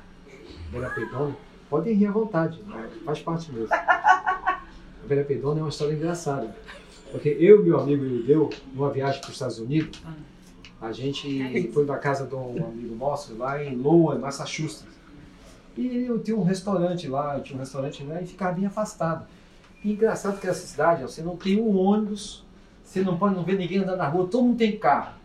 Velha 0.71 0.89
peidona, 0.89 1.35
podem 1.69 1.93
rir 1.93 2.05
à 2.05 2.11
vontade, 2.11 2.63
né? 2.63 2.89
faz 3.03 3.19
parte 3.19 3.51
mesmo. 3.51 3.73
A 3.73 4.61
velha 5.05 5.25
peidona 5.25 5.59
é 5.59 5.63
uma 5.63 5.69
história 5.69 5.93
engraçada. 5.93 6.55
Porque 7.11 7.35
eu 7.37 7.61
e 7.61 7.63
meu 7.65 7.81
amigo 7.81 8.07
Judeu, 8.07 8.49
numa 8.73 8.89
viagem 8.91 9.19
para 9.19 9.27
os 9.27 9.35
Estados 9.35 9.59
Unidos, 9.59 10.01
a 10.81 10.93
gente 10.93 11.69
foi 11.73 11.85
na 11.85 11.97
casa 11.97 12.25
de 12.25 12.33
um 12.33 12.65
amigo 12.65 12.95
nosso 12.95 13.35
lá 13.35 13.61
em 13.61 13.75
Lowell, 13.75 14.17
Massachusetts. 14.17 14.87
E 15.75 16.05
eu 16.05 16.19
tinha 16.19 16.37
um 16.37 16.43
restaurante 16.43 17.09
lá, 17.09 17.41
tinha 17.41 17.57
um 17.57 17.59
restaurante 17.59 18.05
lá 18.05 18.21
e 18.21 18.25
ficava 18.25 18.53
bem 18.53 18.67
afastado. 18.67 19.27
E 19.83 19.91
engraçado 19.91 20.39
que 20.39 20.47
essa 20.47 20.65
cidade, 20.65 21.01
você 21.01 21.21
não 21.21 21.35
tem 21.35 21.61
um 21.61 21.77
ônibus, 21.77 22.45
você 22.81 23.01
não 23.01 23.17
pode 23.17 23.35
não 23.35 23.43
ver 23.43 23.57
ninguém 23.57 23.79
andando 23.79 23.97
na 23.97 24.07
rua, 24.07 24.27
todo 24.27 24.45
mundo 24.45 24.57
tem 24.57 24.77
carro. 24.77 25.24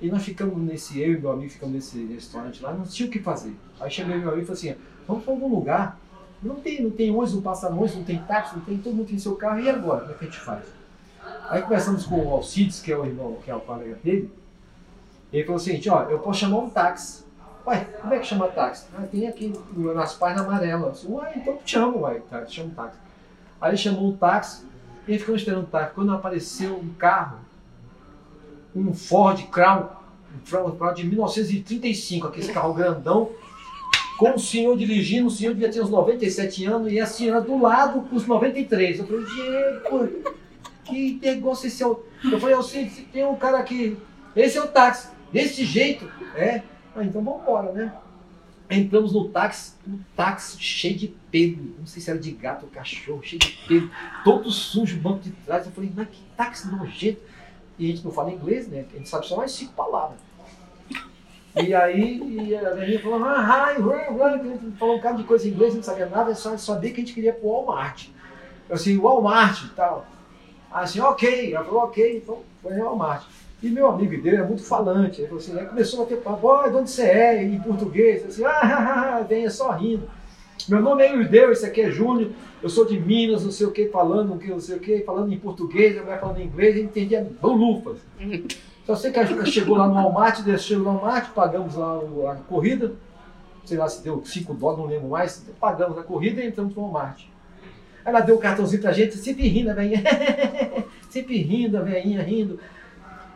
E 0.00 0.10
nós 0.10 0.22
ficamos 0.22 0.58
nesse, 0.58 1.00
eu 1.00 1.14
e 1.14 1.18
meu 1.18 1.32
amigo 1.32 1.50
ficamos 1.50 1.74
nesse 1.74 2.04
restaurante 2.06 2.62
lá, 2.62 2.72
não 2.72 2.84
tinha 2.84 3.08
o 3.08 3.12
que 3.12 3.18
fazer. 3.18 3.54
Aí 3.80 3.90
cheguei 3.90 4.16
meu 4.16 4.28
amigo 4.28 4.42
e 4.42 4.46
falei 4.46 4.72
assim, 4.72 4.80
vamos 5.06 5.24
para 5.24 5.32
algum 5.32 5.48
lugar. 5.48 5.98
Não 6.42 6.56
tem, 6.56 6.82
não 6.82 6.90
tem 6.90 7.10
ônibus, 7.10 7.34
não 7.34 7.42
passa 7.42 7.68
ônibus, 7.68 7.96
não 7.96 8.04
tem 8.04 8.18
táxi, 8.18 8.56
não 8.56 8.62
tem, 8.62 8.76
todo 8.76 8.94
mundo 8.94 9.08
tem 9.08 9.18
seu 9.18 9.36
carro, 9.36 9.58
e 9.60 9.70
agora? 9.70 10.00
Como 10.00 10.12
é 10.12 10.14
que 10.18 10.24
a 10.24 10.28
gente 10.28 10.40
faz? 10.40 10.64
Aí 11.48 11.62
começamos 11.62 12.04
com 12.04 12.26
o 12.26 12.30
Alcides, 12.30 12.80
que 12.80 12.92
é 12.92 12.96
o 12.96 13.06
irmão, 13.06 13.38
que 13.42 13.50
é 13.50 13.54
o 13.54 13.60
colega 13.60 13.98
dele. 14.04 14.30
Ele 15.32 15.44
falou 15.44 15.56
assim, 15.56 15.80
ó, 15.88 16.02
eu 16.04 16.18
posso 16.18 16.40
chamar 16.40 16.58
um 16.58 16.70
táxi. 16.70 17.24
Ué, 17.66 17.84
como 18.00 18.14
é 18.14 18.18
que 18.18 18.26
chama 18.26 18.48
táxi? 18.48 18.86
Ah, 18.96 19.02
tem 19.10 19.26
aqui 19.26 19.52
nas 19.74 20.14
páginas 20.14 20.46
amarelas. 20.46 21.04
Ué, 21.04 21.32
então 21.36 21.58
chamo, 21.64 22.00
ué, 22.02 22.20
tá, 22.30 22.46
chama 22.46 22.68
um 22.68 22.74
táxi. 22.74 22.98
Aí 23.60 23.70
ele 23.70 23.76
chamou 23.76 24.08
um 24.08 24.16
táxi, 24.16 24.66
e 25.08 25.18
ficou 25.18 25.34
esperando 25.34 25.64
o 25.64 25.66
táxi. 25.66 25.94
Quando 25.94 26.12
apareceu 26.12 26.76
um 26.76 26.92
carro, 26.94 27.38
um 28.76 28.92
Ford 28.92 29.42
Crown, 29.46 29.88
um 30.34 30.70
Crown 30.76 30.94
de 30.94 31.04
1935, 31.04 32.28
aquele 32.28 32.52
carro 32.52 32.74
grandão, 32.74 33.30
com 34.18 34.34
o 34.34 34.38
senhor 34.38 34.76
dirigindo, 34.76 35.26
o 35.26 35.30
senhor 35.30 35.54
devia 35.54 35.70
ter 35.70 35.82
uns 35.82 35.90
97 35.90 36.64
anos 36.66 36.92
e 36.92 37.00
a 37.00 37.06
senhora 37.06 37.40
do 37.40 37.58
lado 37.58 38.02
com 38.02 38.16
os 38.16 38.26
93. 38.26 38.98
Eu 38.98 39.06
falei, 39.06 39.24
Diego, 39.24 40.34
que 40.84 41.18
negócio 41.22 41.66
esse 41.66 41.82
é 41.82 41.86
o. 41.86 42.02
Eu 42.24 42.38
falei, 42.38 42.62
sei, 42.62 42.86
tem 43.12 43.24
um 43.24 43.36
cara 43.36 43.58
aqui, 43.58 43.96
esse 44.34 44.56
é 44.58 44.62
o 44.62 44.68
táxi, 44.68 45.08
desse 45.32 45.64
jeito, 45.64 46.10
é. 46.34 46.62
Ah, 46.94 47.04
então 47.04 47.22
vamos 47.22 47.42
embora, 47.42 47.72
né? 47.72 47.92
Entramos 48.68 49.12
no 49.12 49.28
táxi, 49.28 49.74
um 49.86 49.98
táxi 50.16 50.60
cheio 50.60 50.96
de 50.96 51.08
pelo, 51.30 51.76
não 51.78 51.86
sei 51.86 52.02
se 52.02 52.10
era 52.10 52.18
de 52.18 52.32
gato 52.32 52.64
ou 52.64 52.70
cachorro, 52.70 53.22
cheio 53.22 53.38
de 53.38 53.52
pelo, 53.68 53.90
todo 54.24 54.50
sujo, 54.50 54.98
banco 54.98 55.20
de 55.20 55.30
trás. 55.30 55.66
Eu 55.66 55.72
falei, 55.72 55.92
mas 55.94 56.08
que 56.08 56.18
táxi 56.36 56.68
nojento. 56.68 57.20
E 57.78 57.84
a 57.84 57.88
gente 57.88 58.04
não 58.04 58.12
fala 58.12 58.30
inglês, 58.30 58.68
né? 58.68 58.84
A 58.92 58.96
gente 58.96 59.08
sabe 59.08 59.26
só 59.26 59.36
mais 59.36 59.52
cinco 59.52 59.72
palavras. 59.74 60.18
E 61.56 61.74
aí 61.74 62.48
e 62.48 62.54
a 62.54 62.84
gente 62.84 63.02
falou, 63.02 63.24
ah, 63.24 63.72
hi, 63.72 63.80
hi, 63.80 64.72
falou 64.78 64.96
um 64.96 65.00
cara 65.00 65.16
de 65.16 65.24
coisa 65.24 65.48
em 65.48 65.52
inglês, 65.52 65.74
não 65.74 65.82
sabia 65.82 66.06
nada, 66.06 66.34
só 66.34 66.56
sabia 66.56 66.90
que 66.90 67.00
a 67.00 67.04
gente 67.04 67.14
queria 67.14 67.30
ir 67.30 67.34
pro 67.34 67.48
Walmart. 67.48 68.08
Eu 68.68 68.74
assim, 68.74 68.98
Walmart 68.98 69.64
e 69.64 69.68
tal. 69.70 70.06
Assim, 70.70 71.00
ok. 71.00 71.54
Ela 71.54 71.64
falou, 71.64 71.84
ok, 71.84 72.18
então 72.18 72.40
foi 72.62 72.74
em 72.74 72.80
Walmart. 72.80 73.24
E 73.62 73.70
meu 73.70 73.88
amigo 73.88 74.20
dele 74.22 74.36
é 74.36 74.42
muito 74.42 74.62
falante. 74.62 75.20
Ele 75.20 75.28
falou 75.28 75.42
assim, 75.42 75.58
aí 75.58 75.66
começou 75.66 76.02
a 76.02 76.06
ter 76.06 76.16
papo, 76.16 76.46
oh, 76.46 76.68
de 76.68 76.76
onde 76.76 76.90
você 76.90 77.04
é? 77.04 77.42
Em 77.42 77.58
português. 77.60 78.26
Assim, 78.26 78.44
ah, 78.44 79.24
venha 79.26 79.50
só 79.50 79.70
rindo. 79.70 80.08
Meu 80.68 80.82
nome 80.82 81.04
é 81.04 81.14
Ildeu, 81.14 81.52
esse 81.52 81.64
aqui 81.64 81.80
é 81.80 81.90
Júnior, 81.90 82.30
eu 82.60 82.68
sou 82.68 82.84
de 82.84 82.98
Minas, 82.98 83.44
não 83.44 83.52
sei 83.52 83.66
o 83.66 83.70
que, 83.70 83.86
falando 83.86 84.34
o 84.34 84.38
que, 84.38 84.48
não 84.48 84.58
sei 84.58 84.76
o 84.76 84.80
que, 84.80 85.00
falando 85.02 85.32
em 85.32 85.38
português, 85.38 85.96
a 85.96 86.02
mulher 86.02 86.18
falando 86.18 86.40
em 86.40 86.46
inglês, 86.46 86.74
ele 86.74 86.86
entendia 86.86 87.24
bolufas. 87.40 87.98
Só 88.84 88.96
sei 88.96 89.12
que 89.12 89.18
a 89.20 89.24
gente 89.24 89.50
chegou 89.50 89.76
lá 89.76 89.86
no 89.86 89.94
Walmart, 89.94 90.40
desceu 90.40 90.80
no 90.80 90.86
Walmart, 90.86 91.30
pagamos 91.30 91.76
lá 91.76 92.00
a 92.32 92.34
corrida, 92.48 92.94
sei 93.64 93.78
lá 93.78 93.88
se 93.88 94.02
deu 94.02 94.24
5 94.24 94.54
dólares, 94.54 94.82
não 94.82 94.90
lembro 94.90 95.08
mais, 95.08 95.44
pagamos 95.60 95.98
a 95.98 96.02
corrida 96.02 96.42
e 96.42 96.48
entramos 96.48 96.74
no 96.74 96.82
Walmart. 96.82 97.24
Ela 98.04 98.20
deu 98.20 98.36
o 98.36 98.38
um 98.38 98.40
cartãozinho 98.40 98.82
pra 98.82 98.92
gente, 98.92 99.16
sempre 99.16 99.46
rindo, 99.46 99.70
a 99.70 99.74
velhinha, 99.74 100.02
sempre 101.10 101.42
rindo, 101.42 101.78
a 101.78 101.82
velhinha 101.82 102.22
rindo. 102.22 102.58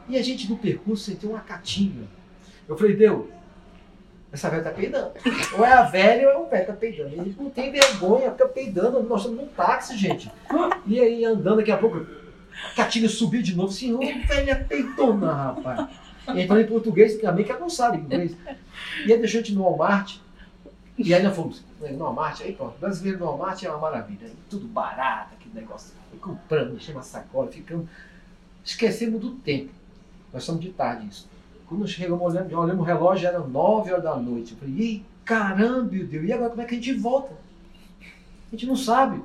E 0.09 0.17
a 0.17 0.23
gente 0.23 0.49
no 0.51 0.57
percurso 0.57 1.05
sentiu 1.05 1.31
uma 1.31 1.41
catinga. 1.41 2.05
Eu 2.69 2.77
falei, 2.77 2.97
Deus, 2.97 3.27
essa 4.33 4.49
velha 4.49 4.63
tá 4.63 4.71
peidando. 4.71 5.13
Ou 5.59 5.65
é 5.65 5.73
a 5.73 5.83
velha 5.83 6.29
ou 6.29 6.35
é 6.35 6.39
o 6.39 6.49
velho 6.49 6.67
tá 6.67 6.73
peidando. 6.73 7.09
Ele 7.09 7.35
não 7.39 7.51
tem 7.51 7.73
vergonha, 7.73 8.31
fica 8.31 8.47
peidando. 8.47 9.03
Nós 9.03 9.23
estamos 9.23 9.41
num 9.41 9.49
táxi, 9.49 9.97
gente. 9.97 10.31
E 10.87 11.01
aí 11.01 11.25
andando 11.25 11.57
daqui 11.57 11.73
a 11.73 11.77
pouco, 11.77 12.07
a 12.73 12.75
Catinga 12.77 13.09
subiu 13.09 13.43
de 13.43 13.57
novo. 13.57 13.73
Senhor, 13.73 14.01
velha 14.27 14.65
peidona, 14.69 15.33
rapaz. 15.33 15.89
E 16.35 16.47
falei 16.47 16.65
em 16.65 16.69
português 16.69 17.17
também, 17.17 17.45
que 17.45 17.51
ela 17.51 17.61
não 17.61 17.71
sabe 17.71 17.99
inglês. 17.99 18.37
E 19.05 19.13
aí 19.13 19.19
deixou 19.19 19.41
a 19.41 19.43
gente 19.43 19.55
no 19.55 19.65
Walmart. 19.65 20.19
E 20.97 21.15
aí 21.15 21.23
nós 21.23 21.35
fomos 21.35 21.65
no 21.81 21.99
Walmart, 21.99 22.43
aí 22.43 22.53
pronto. 22.53 22.79
Brasileiro 22.79 23.19
no 23.19 23.25
Walmart 23.25 23.63
é 23.65 23.71
uma 23.71 23.79
maravilha. 23.79 24.27
Aí, 24.27 24.35
tudo 24.49 24.69
barato, 24.69 25.35
aquele 25.35 25.55
negócio. 25.55 25.95
Enchendo 26.75 26.99
uma 26.99 27.03
sacola, 27.03 27.51
ficamos. 27.51 27.89
Esquecemos 28.65 29.21
do 29.21 29.33
tempo. 29.37 29.71
Nós 30.33 30.43
estamos 30.43 30.61
de 30.61 30.71
tarde 30.71 31.09
isso. 31.09 31.29
Quando 31.71 31.87
chegamos 31.87 32.21
olhando, 32.21 32.59
olhamos 32.59 32.81
o 32.81 32.85
relógio, 32.85 33.29
eram 33.29 33.47
9 33.47 33.93
horas 33.93 34.03
da 34.03 34.17
noite. 34.17 34.55
Eu 34.55 34.59
falei, 34.59 34.75
ei, 34.85 35.05
caramba, 35.25 35.89
meu 35.93 36.05
Deus, 36.05 36.25
e 36.25 36.33
agora 36.33 36.51
como 36.51 36.63
é 36.63 36.65
que 36.65 36.75
a 36.75 36.77
gente 36.77 36.93
volta? 36.95 37.33
A 38.03 38.57
gente 38.57 38.67
não 38.67 38.75
sabe. 38.75 39.23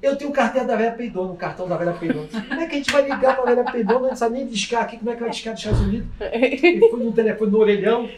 Eu 0.00 0.16
tenho 0.16 0.30
o 0.30 0.32
cartão 0.32 0.66
da 0.66 0.74
velha 0.74 0.92
peidona, 0.92 1.32
o 1.32 1.36
cartão 1.36 1.68
da 1.68 1.76
velha 1.76 1.92
peidona. 1.92 2.26
Como 2.30 2.60
é 2.62 2.66
que 2.66 2.76
a 2.76 2.78
gente 2.78 2.90
vai 2.90 3.02
ligar 3.02 3.36
para 3.36 3.42
a 3.42 3.54
velha 3.54 3.70
peidona? 3.70 4.08
Não 4.08 4.16
sabe 4.16 4.38
nem 4.38 4.46
discar 4.46 4.84
aqui, 4.84 4.96
como 4.96 5.10
é 5.10 5.14
que 5.14 5.20
vai 5.20 5.28
discar 5.28 5.52
dos 5.52 5.62
Estados 5.62 5.82
Unidos? 5.82 6.08
Ele 6.18 6.88
foi 6.88 7.04
no 7.04 7.12
telefone 7.12 7.52
no 7.52 7.58
orelhão 7.58 8.08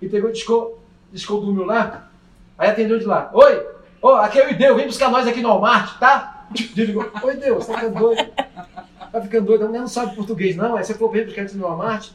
e 0.00 0.08
pegou, 0.08 0.32
discou, 0.32 0.82
discou 1.12 1.42
do 1.42 1.52
meu 1.52 1.66
lá. 1.66 2.10
Aí 2.56 2.70
atendeu 2.70 2.98
de 2.98 3.04
lá. 3.04 3.30
Oi, 3.34 3.66
oh, 4.00 4.12
aqui 4.12 4.40
é 4.40 4.46
o 4.46 4.50
Ideu, 4.50 4.76
vem 4.76 4.86
buscar 4.86 5.10
nós 5.10 5.28
aqui 5.28 5.42
no 5.42 5.50
Walmart, 5.50 5.98
tá? 5.98 6.46
Desligou. 6.50 7.12
Oi, 7.22 7.36
Deus, 7.36 7.66
tá 7.66 7.74
ficando 7.74 7.98
doido? 7.98 8.32
Tá 9.12 9.20
ficando 9.20 9.44
doido, 9.44 9.68
não 9.68 9.86
sabe 9.86 10.16
português 10.16 10.56
não, 10.56 10.74
aí 10.74 10.84
você 10.84 10.94
falou, 10.94 11.12
vem 11.12 11.26
buscar 11.26 11.42
aqui 11.42 11.54
no 11.54 11.66
Walmart. 11.66 12.08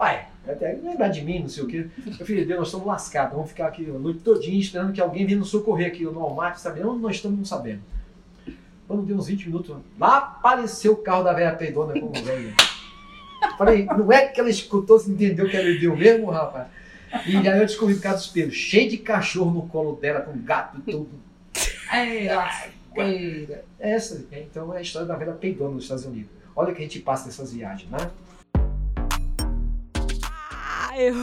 Pai, 0.00 0.26
até 0.48 0.72
lembrar 0.82 1.08
de 1.08 1.20
mim, 1.20 1.40
não 1.40 1.48
sei 1.50 1.62
o 1.62 1.66
quê. 1.66 1.86
Meu 2.06 2.26
filho, 2.26 2.46
Deus, 2.46 2.58
nós 2.58 2.68
estamos 2.68 2.86
lascados, 2.86 3.34
vamos 3.34 3.50
ficar 3.50 3.66
aqui 3.66 3.84
a 3.84 3.98
noite 3.98 4.20
todinha 4.20 4.58
esperando 4.58 4.94
que 4.94 5.00
alguém 5.00 5.26
venha 5.26 5.38
nos 5.38 5.50
socorrer 5.50 5.88
aqui 5.88 6.04
no 6.04 6.18
Walmart, 6.18 6.56
sabe? 6.56 6.82
Onde 6.82 7.02
nós 7.02 7.16
estamos, 7.16 7.36
não 7.36 7.44
sabemos. 7.44 7.82
Quando 8.88 9.02
deu 9.02 9.14
uns 9.14 9.26
20 9.26 9.44
minutos, 9.44 9.76
lá 9.98 10.16
apareceu 10.16 10.94
o 10.94 10.96
carro 10.96 11.22
da 11.22 11.34
velha 11.34 11.52
peidona 11.52 11.92
com 12.00 12.06
o 12.06 12.12
velho. 12.12 12.54
Falei, 13.58 13.84
não 13.84 14.10
é 14.10 14.26
que 14.26 14.40
ela 14.40 14.48
escutou, 14.48 14.98
se 14.98 15.10
entendeu 15.10 15.46
que 15.46 15.54
ela 15.54 15.78
deu 15.78 15.94
mesmo, 15.94 16.30
rapaz? 16.30 16.68
E 17.26 17.36
aí 17.36 17.58
eu 17.58 17.66
descobri 17.66 17.94
por 17.94 18.02
causa 18.02 18.20
dos 18.20 18.28
pelos, 18.28 18.54
cheio 18.54 18.88
de 18.88 18.96
cachorro 18.96 19.50
no 19.50 19.68
colo 19.68 19.96
dela, 19.96 20.22
com 20.22 20.32
gato 20.38 20.78
e 20.78 20.92
tudo. 20.92 21.10
É, 21.92 22.34
lasqueira. 22.34 23.64
Essa, 23.78 24.24
então, 24.32 24.72
é 24.74 24.78
a 24.78 24.80
história 24.80 25.06
da 25.06 25.14
velha 25.14 25.32
peidona 25.32 25.74
nos 25.74 25.82
Estados 25.82 26.06
Unidos. 26.06 26.30
Olha 26.56 26.72
o 26.72 26.74
que 26.74 26.80
a 26.80 26.84
gente 26.84 27.00
passa 27.00 27.26
nessas 27.26 27.52
viagens, 27.52 27.90
né? 27.90 28.10
Eu, 30.98 31.14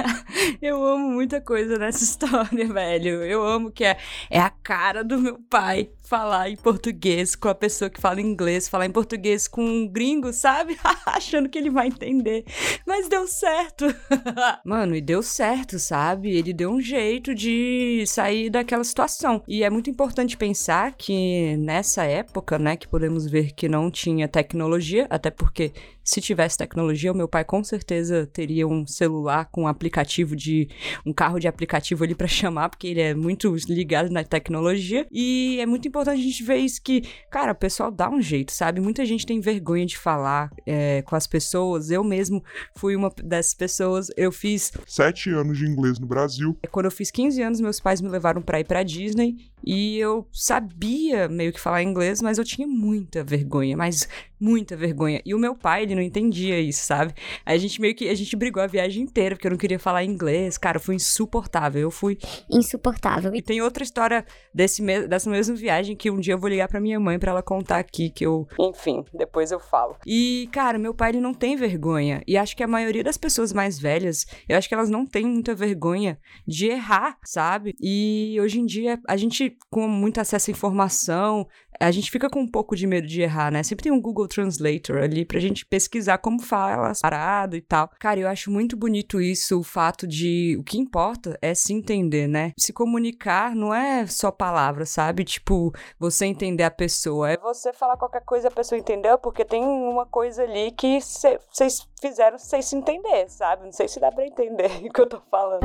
eu 0.60 0.86
amo 0.86 1.10
muita 1.10 1.40
coisa 1.40 1.78
nessa 1.78 2.02
história, 2.04 2.66
velho. 2.66 3.22
Eu 3.24 3.44
amo 3.44 3.70
que 3.70 3.84
é, 3.84 3.96
é 4.30 4.40
a 4.40 4.50
cara 4.50 5.02
do 5.02 5.18
meu 5.18 5.38
pai 5.50 5.90
falar 6.02 6.50
em 6.50 6.56
português 6.56 7.34
com 7.34 7.48
a 7.48 7.54
pessoa 7.54 7.88
que 7.88 8.00
fala 8.00 8.20
inglês, 8.20 8.68
falar 8.68 8.86
em 8.86 8.90
português 8.90 9.48
com 9.48 9.64
um 9.64 9.88
gringo, 9.88 10.32
sabe? 10.32 10.76
Achando 11.06 11.48
que 11.48 11.56
ele 11.56 11.70
vai 11.70 11.86
entender. 11.86 12.44
Mas 12.86 13.08
deu 13.08 13.26
certo. 13.26 13.86
Mano, 14.64 14.94
e 14.94 15.00
deu 15.00 15.22
certo, 15.22 15.78
sabe? 15.78 16.36
Ele 16.36 16.52
deu 16.52 16.70
um 16.70 16.80
jeito 16.80 17.34
de 17.34 18.04
sair 18.06 18.50
daquela 18.50 18.84
situação. 18.84 19.42
E 19.48 19.62
é 19.62 19.70
muito 19.70 19.88
importante 19.88 20.36
pensar 20.36 20.94
que 20.94 21.56
nessa 21.56 22.04
época, 22.04 22.58
né, 22.58 22.76
que 22.76 22.86
podemos 22.86 23.26
ver 23.26 23.52
que 23.52 23.68
não 23.68 23.90
tinha 23.90 24.28
tecnologia, 24.28 25.06
até 25.08 25.30
porque 25.30 25.72
se 26.04 26.20
tivesse 26.20 26.58
tecnologia, 26.58 27.12
o 27.12 27.16
meu 27.16 27.28
pai 27.28 27.44
com 27.44 27.62
certeza 27.62 28.26
teria 28.26 28.66
um 28.66 28.86
celular 28.86 29.48
com 29.50 29.62
um 29.62 29.68
aplicativo 29.68 30.34
de 30.34 30.68
um 31.06 31.12
carro 31.12 31.38
de 31.38 31.46
aplicativo 31.46 32.04
ali 32.04 32.14
para 32.14 32.26
chamar, 32.28 32.68
porque 32.68 32.88
ele 32.88 33.00
é 33.00 33.14
muito 33.14 33.54
ligado 33.68 34.10
na 34.10 34.24
tecnologia. 34.24 35.06
E 35.10 35.58
é 35.60 35.66
muito 35.66 35.88
importante 35.88 36.01
importante 36.02 36.20
a 36.20 36.22
gente 36.22 36.42
ver 36.42 36.56
isso 36.56 36.82
que, 36.82 37.02
cara, 37.30 37.52
o 37.52 37.54
pessoal 37.54 37.90
dá 37.90 38.10
um 38.10 38.20
jeito, 38.20 38.52
sabe? 38.52 38.80
Muita 38.80 39.04
gente 39.06 39.24
tem 39.24 39.40
vergonha 39.40 39.86
de 39.86 39.96
falar 39.96 40.50
é, 40.66 41.02
com 41.02 41.16
as 41.16 41.26
pessoas. 41.26 41.90
Eu 41.90 42.04
mesmo 42.04 42.42
fui 42.76 42.94
uma 42.96 43.10
dessas 43.22 43.54
pessoas. 43.54 44.08
Eu 44.16 44.32
fiz. 44.32 44.72
Sete 44.86 45.30
anos 45.30 45.58
de 45.58 45.66
inglês 45.66 45.98
no 45.98 46.06
Brasil. 46.06 46.58
Quando 46.70 46.86
eu 46.86 46.90
fiz 46.90 47.10
15 47.10 47.42
anos, 47.42 47.60
meus 47.60 47.80
pais 47.80 48.00
me 48.00 48.08
levaram 48.08 48.42
pra 48.42 48.60
ir 48.60 48.64
pra 48.64 48.82
Disney 48.82 49.51
e 49.64 49.98
eu 49.98 50.26
sabia 50.32 51.28
meio 51.28 51.52
que 51.52 51.60
falar 51.60 51.82
inglês, 51.82 52.20
mas 52.20 52.38
eu 52.38 52.44
tinha 52.44 52.66
muita 52.66 53.22
vergonha, 53.24 53.76
mas 53.76 54.08
muita 54.40 54.76
vergonha. 54.76 55.22
E 55.24 55.34
o 55.34 55.38
meu 55.38 55.54
pai, 55.54 55.84
ele 55.84 55.94
não 55.94 56.02
entendia 56.02 56.60
isso, 56.60 56.84
sabe? 56.84 57.14
A 57.46 57.56
gente 57.56 57.80
meio 57.80 57.94
que 57.94 58.08
a 58.08 58.14
gente 58.14 58.34
brigou 58.34 58.60
a 58.60 58.66
viagem 58.66 59.04
inteira 59.04 59.36
porque 59.36 59.46
eu 59.46 59.52
não 59.52 59.58
queria 59.58 59.78
falar 59.78 60.02
inglês. 60.02 60.58
Cara, 60.58 60.80
foi 60.80 60.96
insuportável. 60.96 61.80
Eu 61.80 61.90
fui 61.90 62.18
Insuportável. 62.50 63.32
e 63.34 63.40
tem 63.40 63.62
outra 63.62 63.84
história 63.84 64.24
desse 64.52 64.82
me 64.82 65.06
dessa 65.06 65.30
mesma 65.30 65.54
viagem 65.54 65.96
que 65.96 66.10
um 66.10 66.18
dia 66.18 66.34
eu 66.34 66.38
vou 66.38 66.48
ligar 66.48 66.68
pra 66.68 66.80
minha 66.80 66.98
mãe 66.98 67.18
pra 67.18 67.30
ela 67.30 67.42
contar 67.42 67.78
aqui 67.78 68.10
que 68.10 68.26
eu, 68.26 68.46
enfim, 68.58 69.04
depois 69.14 69.52
eu 69.52 69.60
falo. 69.60 69.96
E 70.06 70.48
cara, 70.52 70.78
meu 70.78 70.94
pai 70.94 71.10
ele 71.10 71.20
não 71.20 71.32
tem 71.32 71.56
vergonha 71.56 72.22
e 72.26 72.36
acho 72.36 72.56
que 72.56 72.62
a 72.62 72.68
maioria 72.68 73.04
das 73.04 73.16
pessoas 73.16 73.52
mais 73.52 73.78
velhas, 73.78 74.26
eu 74.48 74.56
acho 74.56 74.68
que 74.68 74.74
elas 74.74 74.90
não 74.90 75.06
têm 75.06 75.24
muita 75.24 75.54
vergonha 75.54 76.18
de 76.46 76.66
errar, 76.66 77.16
sabe? 77.24 77.74
E 77.80 78.36
hoje 78.40 78.58
em 78.60 78.66
dia 78.66 78.98
a 79.06 79.16
gente 79.16 79.51
com 79.70 79.88
muito 79.88 80.20
acesso 80.20 80.50
à 80.50 80.52
informação, 80.52 81.46
a 81.80 81.90
gente 81.90 82.10
fica 82.10 82.30
com 82.30 82.40
um 82.40 82.48
pouco 82.48 82.76
de 82.76 82.86
medo 82.86 83.06
de 83.06 83.22
errar, 83.22 83.50
né? 83.50 83.62
Sempre 83.62 83.84
tem 83.84 83.92
um 83.92 84.00
Google 84.00 84.28
Translator 84.28 84.98
ali 84.98 85.24
pra 85.24 85.40
gente 85.40 85.66
pesquisar 85.66 86.18
como 86.18 86.40
fala 86.40 86.90
as 86.90 87.00
paradas 87.00 87.58
e 87.58 87.62
tal. 87.62 87.90
Cara, 87.98 88.20
eu 88.20 88.28
acho 88.28 88.50
muito 88.50 88.76
bonito 88.76 89.20
isso, 89.20 89.58
o 89.58 89.62
fato 89.62 90.06
de 90.06 90.56
o 90.58 90.62
que 90.62 90.78
importa 90.78 91.38
é 91.42 91.54
se 91.54 91.72
entender, 91.72 92.28
né? 92.28 92.52
Se 92.58 92.72
comunicar 92.72 93.54
não 93.54 93.74
é 93.74 94.06
só 94.06 94.30
palavras, 94.30 94.90
sabe? 94.90 95.24
Tipo, 95.24 95.72
você 95.98 96.26
entender 96.26 96.64
a 96.64 96.70
pessoa. 96.70 97.30
É 97.30 97.36
você 97.36 97.72
falar 97.72 97.96
qualquer 97.96 98.24
coisa 98.24 98.46
e 98.46 98.48
a 98.48 98.52
pessoa 98.52 98.78
entendeu, 98.78 99.18
porque 99.18 99.44
tem 99.44 99.62
uma 99.62 100.06
coisa 100.06 100.42
ali 100.42 100.70
que 100.72 101.00
vocês 101.00 101.86
fizeram 102.02 102.36
vocês 102.36 102.66
se 102.66 102.74
entender, 102.76 103.28
sabe? 103.28 103.64
Não 103.64 103.72
sei 103.72 103.86
se 103.86 104.00
dá 104.00 104.10
pra 104.10 104.26
entender 104.26 104.66
o 104.84 104.92
que 104.92 105.00
eu 105.00 105.06
tô 105.06 105.22
falando. 105.30 105.62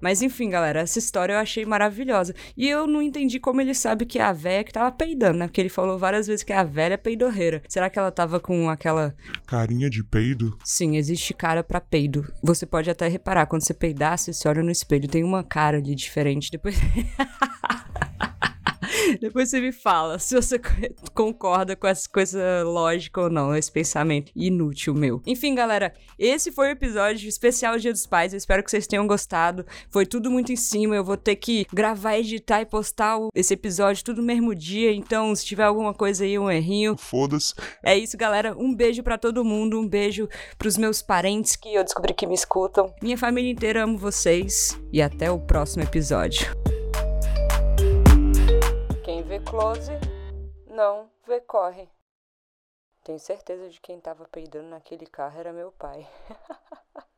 Mas 0.00 0.20
enfim, 0.20 0.50
galera, 0.50 0.80
essa 0.80 0.98
história 0.98 1.34
eu 1.34 1.38
achei 1.38 1.64
maravilhosa. 1.64 2.34
E 2.56 2.68
eu 2.68 2.86
não 2.86 3.00
entendi 3.00 3.38
como 3.38 3.60
ele 3.60 3.72
sabe 3.72 4.04
que 4.04 4.18
é 4.18 4.22
a 4.22 4.32
véia 4.32 4.64
que 4.64 4.72
tava 4.72 4.90
peidando, 4.90 5.38
né? 5.38 5.46
Porque 5.46 5.60
ele 5.60 5.68
falou 5.68 5.96
várias 5.96 6.26
vezes 6.26 6.42
que 6.42 6.52
é 6.52 6.56
a 6.56 6.64
velha 6.64 6.98
peidorreira. 6.98 7.62
Será 7.68 7.88
que 7.88 7.98
ela 7.98 8.10
tava 8.10 8.40
com 8.40 8.68
aquela. 8.68 9.14
Carinha 9.46 9.88
de 9.88 10.02
peido. 10.02 10.58
Sim, 10.64 10.96
existe 10.96 11.32
cara 11.32 11.62
pra 11.62 11.80
peido. 11.80 12.30
Você 12.42 12.66
pode 12.66 12.90
até 12.90 13.06
reparar, 13.06 13.46
quando 13.46 13.62
você 13.62 13.72
peidar, 13.72 14.18
você 14.18 14.32
se 14.32 14.48
olha 14.48 14.62
no 14.62 14.70
espelho, 14.70 15.08
tem 15.08 15.22
uma 15.22 15.44
cara 15.44 15.78
ali 15.78 15.94
diferente. 15.94 16.50
Depois. 16.50 16.76
Depois 19.20 19.50
você 19.50 19.60
me 19.60 19.72
fala 19.72 20.18
se 20.18 20.34
você 20.34 20.58
concorda 21.14 21.76
com 21.76 21.86
essa 21.86 22.08
coisa 22.08 22.62
lógica 22.64 23.22
ou 23.22 23.30
não, 23.30 23.54
esse 23.54 23.70
pensamento 23.70 24.32
inútil 24.34 24.94
meu. 24.94 25.20
Enfim, 25.26 25.54
galera, 25.54 25.94
esse 26.18 26.52
foi 26.52 26.68
o 26.68 26.72
episódio 26.72 27.28
especial 27.28 27.78
Dia 27.78 27.92
dos 27.92 28.06
Pais. 28.06 28.32
Eu 28.32 28.38
espero 28.38 28.62
que 28.62 28.70
vocês 28.70 28.86
tenham 28.86 29.06
gostado. 29.06 29.64
Foi 29.90 30.06
tudo 30.06 30.30
muito 30.30 30.52
em 30.52 30.56
cima. 30.56 30.94
Eu 30.94 31.04
vou 31.04 31.16
ter 31.16 31.36
que 31.36 31.66
gravar, 31.72 32.18
editar 32.18 32.60
e 32.60 32.66
postar 32.66 33.18
esse 33.34 33.54
episódio 33.54 34.04
tudo 34.04 34.20
no 34.20 34.26
mesmo 34.26 34.54
dia. 34.54 34.92
Então, 34.92 35.34
se 35.34 35.44
tiver 35.44 35.64
alguma 35.64 35.94
coisa 35.94 36.24
aí, 36.24 36.38
um 36.38 36.50
errinho. 36.50 36.96
Foda-se. 36.96 37.54
É 37.82 37.96
isso, 37.96 38.16
galera. 38.16 38.56
Um 38.56 38.74
beijo 38.74 39.02
para 39.02 39.18
todo 39.18 39.44
mundo. 39.44 39.78
Um 39.78 39.88
beijo 39.88 40.28
pros 40.58 40.76
meus 40.76 41.02
parentes 41.02 41.56
que 41.56 41.74
eu 41.74 41.84
descobri 41.84 42.14
que 42.14 42.26
me 42.26 42.34
escutam. 42.34 42.94
Minha 43.02 43.18
família 43.18 43.50
inteira 43.50 43.84
amo 43.84 43.98
vocês. 43.98 44.78
E 44.92 45.00
até 45.00 45.30
o 45.30 45.38
próximo 45.38 45.82
episódio. 45.82 46.71
Close, 49.52 49.92
não 50.66 51.10
vê 51.26 51.38
corre. 51.38 51.86
Tenho 53.04 53.18
certeza 53.18 53.68
de 53.68 53.82
quem 53.82 54.00
tava 54.00 54.24
peidando 54.24 54.68
naquele 54.68 55.04
carro 55.04 55.38
era 55.38 55.52
meu 55.52 55.70
pai. 55.70 56.08